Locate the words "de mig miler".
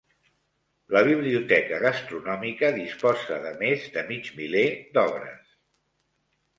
3.99-4.69